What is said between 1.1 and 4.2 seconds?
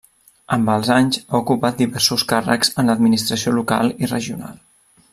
ha ocupat diversos càrrecs en l'administració local i